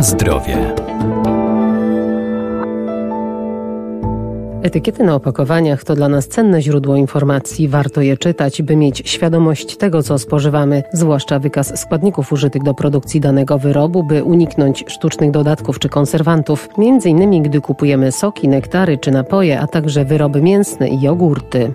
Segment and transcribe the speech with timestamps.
[0.00, 0.74] Na zdrowie.
[4.62, 7.68] Etykiety na opakowaniach to dla nas cenne źródło informacji.
[7.68, 13.20] Warto je czytać, by mieć świadomość tego, co spożywamy, zwłaszcza wykaz składników użytych do produkcji
[13.20, 16.68] danego wyrobu, by uniknąć sztucznych dodatków czy konserwantów.
[16.78, 21.72] Między innymi, gdy kupujemy soki, nektary czy napoje, a także wyroby mięsne i jogurty.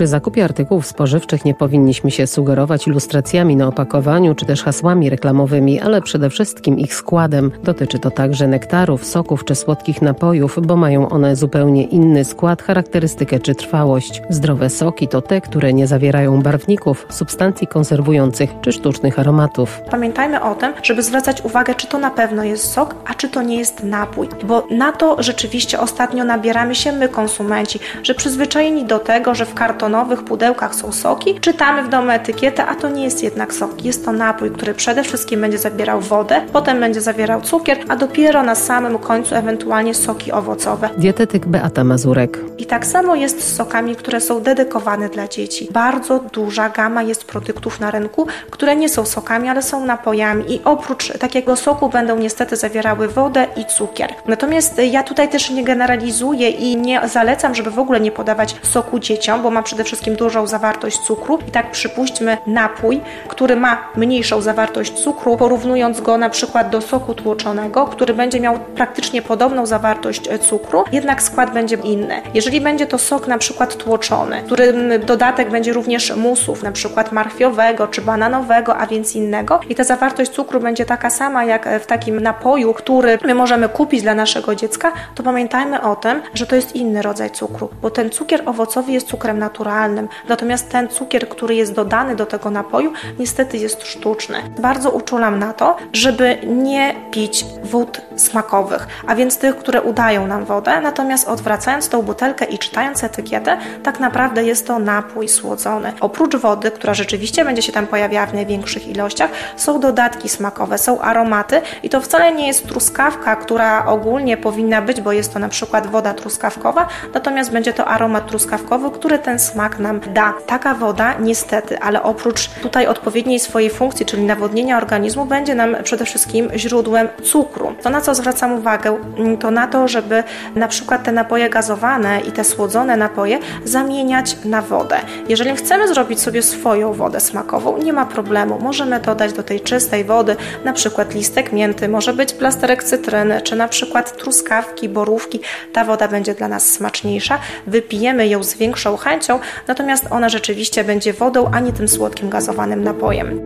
[0.00, 5.80] Przy zakupie artykułów spożywczych nie powinniśmy się sugerować ilustracjami na opakowaniu czy też hasłami reklamowymi,
[5.80, 7.50] ale przede wszystkim ich składem.
[7.64, 13.38] Dotyczy to także nektarów, soków czy słodkich napojów, bo mają one zupełnie inny skład, charakterystykę
[13.38, 14.22] czy trwałość.
[14.30, 19.80] Zdrowe soki to te, które nie zawierają barwników, substancji konserwujących czy sztucznych aromatów.
[19.90, 23.42] Pamiętajmy o tym, żeby zwracać uwagę, czy to na pewno jest sok, a czy to
[23.42, 28.98] nie jest napój, bo na to rzeczywiście ostatnio nabieramy się my, konsumenci, że przyzwyczajeni do
[28.98, 33.04] tego, że w kartonie kartonowych pudełkach są soki, czytamy w domu etykietę, a to nie
[33.04, 33.84] jest jednak sok.
[33.84, 38.42] Jest to napój, który przede wszystkim będzie zawierał wodę, potem będzie zawierał cukier, a dopiero
[38.42, 40.88] na samym końcu ewentualnie soki owocowe.
[40.96, 42.38] Dietetyk Beata Mazurek.
[42.58, 45.68] I tak samo jest z sokami, które są dedykowane dla dzieci.
[45.70, 50.60] Bardzo duża gama jest produktów na rynku, które nie są sokami, ale są napojami i
[50.64, 54.14] oprócz takiego soku będą niestety zawierały wodę i cukier.
[54.26, 58.98] Natomiast ja tutaj też nie generalizuję i nie zalecam, żeby w ogóle nie podawać soku
[58.98, 61.38] dzieciom, bo ma przede wszystkim dużą zawartość cukru.
[61.48, 67.14] I tak przypuśćmy napój, który ma mniejszą zawartość cukru, porównując go na przykład do soku
[67.14, 72.22] tłoczonego, który będzie miał praktycznie podobną zawartość e, cukru, jednak skład będzie inny.
[72.34, 77.86] Jeżeli będzie to sok na przykład tłoczony, którym dodatek będzie również musów, na przykład marchwiowego
[77.86, 81.86] czy bananowego, a więc innego, i ta zawartość cukru będzie taka sama jak e, w
[81.86, 86.56] takim napoju, który my możemy kupić dla naszego dziecka, to pamiętajmy o tym, że to
[86.56, 90.08] jest inny rodzaj cukru, bo ten cukier owocowy jest cukrem naturalnym naturalnym.
[90.28, 94.38] Natomiast ten cukier, który jest dodany do tego napoju, niestety jest sztuczny.
[94.58, 100.44] Bardzo uczulam na to, żeby nie pić wód smakowych, a więc tych, które udają nam
[100.44, 105.92] wodę, natomiast odwracając tą butelkę i czytając etykietę, tak naprawdę jest to napój słodzony.
[106.00, 111.00] Oprócz wody, która rzeczywiście będzie się tam pojawiała w największych ilościach, są dodatki smakowe, są
[111.00, 115.48] aromaty i to wcale nie jest truskawka, która ogólnie powinna być, bo jest to na
[115.48, 120.34] przykład woda truskawkowa, natomiast będzie to aromat truskawkowy, który ten smak nam da.
[120.46, 126.04] Taka woda niestety, ale oprócz tutaj odpowiedniej swojej funkcji, czyli nawodnienia organizmu, będzie nam przede
[126.04, 127.74] wszystkim źródłem cukru.
[127.82, 130.24] To na co zwracam uwagę, mm, to na to, żeby
[130.54, 134.96] na przykład te napoje gazowane i te słodzone napoje zamieniać na wodę.
[135.28, 138.58] Jeżeli chcemy zrobić sobie swoją wodę smakową, nie ma problemu.
[138.58, 143.56] Możemy dodać do tej czystej wody na przykład listek mięty, może być plasterek cytryny, czy
[143.56, 145.40] na przykład truskawki, borówki.
[145.72, 147.38] Ta woda będzie dla nas smaczniejsza.
[147.66, 152.84] Wypijemy ją z większą chęcią, natomiast ona rzeczywiście będzie wodą, a nie tym słodkim gazowanym
[152.84, 153.40] napojem.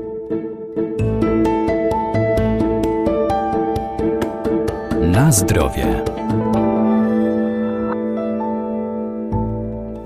[5.00, 6.13] Na zdrowie.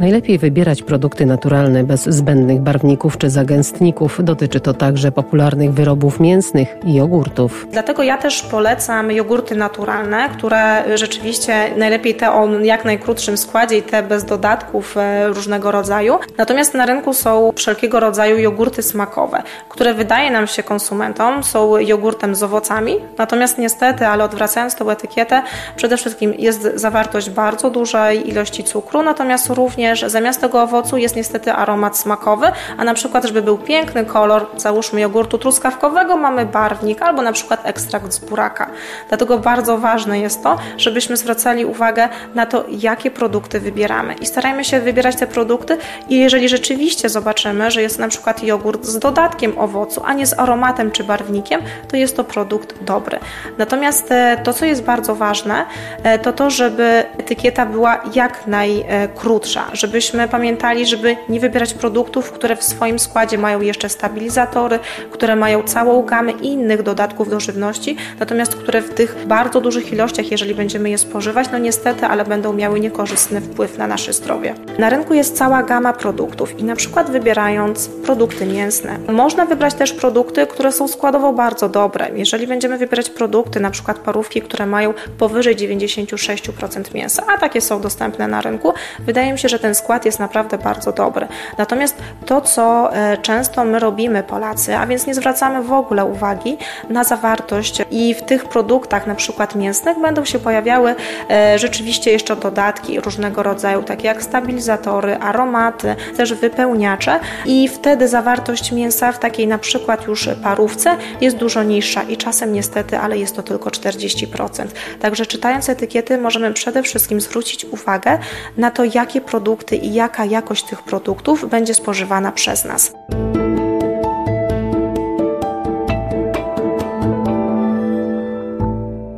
[0.01, 4.25] Najlepiej wybierać produkty naturalne bez zbędnych barwników czy zagęstników.
[4.25, 7.67] Dotyczy to także popularnych wyrobów mięsnych i jogurtów.
[7.73, 13.83] Dlatego ja też polecam jogurty naturalne, które rzeczywiście najlepiej te o jak najkrótszym składzie i
[13.83, 16.19] te bez dodatków e, różnego rodzaju.
[16.37, 22.35] Natomiast na rynku są wszelkiego rodzaju jogurty smakowe, które wydaje nam się konsumentom są jogurtem
[22.35, 22.95] z owocami.
[23.19, 25.43] Natomiast niestety, ale odwracając tą etykietę,
[25.77, 31.17] przede wszystkim jest zawartość bardzo dużej ilości cukru, natomiast również również zamiast tego owocu jest
[31.17, 32.47] niestety aromat smakowy,
[32.79, 37.61] a na przykład, żeby był piękny kolor, załóżmy jogurtu truskawkowego, mamy barwnik albo na przykład
[37.65, 38.71] ekstrakt z buraka.
[39.09, 44.65] Dlatego bardzo ważne jest to, żebyśmy zwracali uwagę na to, jakie produkty wybieramy i starajmy
[44.65, 45.79] się wybierać te produkty
[46.09, 50.39] i jeżeli rzeczywiście zobaczymy, że jest na przykład jogurt z dodatkiem owocu, a nie z
[50.39, 53.19] aromatem czy barwnikiem, to jest to produkt dobry.
[53.59, 55.67] Natomiast e, to, co jest bardzo ważne,
[56.03, 62.57] e, to to, żeby etykieta była jak najkrótsza, żebyśmy pamiętali, żeby nie wybierać produktów, które
[62.57, 64.79] w swoim składzie mają jeszcze stabilizatory,
[65.11, 70.31] które mają całą gamę innych dodatków do żywności, natomiast które w tych bardzo dużych ilościach,
[70.31, 74.55] jeżeli będziemy je spożywać, no niestety, ale będą miały niekorzystny wpływ na nasze zdrowie.
[74.79, 79.93] Na rynku jest cała gama produktów i na przykład wybierając produkty mięsne, można wybrać też
[79.93, 82.11] produkty, które są składowo bardzo dobre.
[82.15, 87.81] Jeżeli będziemy wybierać produkty, na przykład parówki, które mają powyżej 96% mięsa, a takie są
[87.81, 91.29] dostępne na rynku, wydaje mi się, że ten ten skład jest naprawdę bardzo dobry.
[91.59, 96.59] Natomiast to, co e, często my robimy Polacy, a więc nie zwracamy w ogóle uwagi
[96.91, 100.95] na zawartość i w tych produktach, na przykład mięsnych, będą się pojawiały
[101.31, 108.73] e, rzeczywiście jeszcze dodatki różnego rodzaju, takie jak stabilizatory, aromaty, też wypełniacze i wtedy zawartość
[108.73, 113.37] mięsa w takiej na przykład już parówce jest dużo niższa i czasem niestety, ale jest
[113.37, 114.67] to tylko 40%.
[115.01, 118.19] Także czytając etykiety możemy przede wszystkim zwrócić uwagę
[118.57, 119.21] na to, jakie
[119.59, 122.93] produkty i jaka jakość tych produktów będzie spożywana przez nas.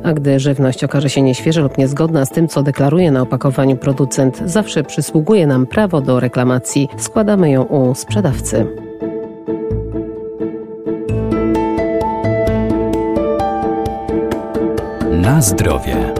[0.03, 4.41] A gdy żywność okaże się nieświeża lub niezgodna z tym, co deklaruje na opakowaniu producent,
[4.45, 6.89] zawsze przysługuje nam prawo do reklamacji.
[6.97, 8.67] Składamy ją u sprzedawcy.
[15.11, 16.10] Na zdrowie.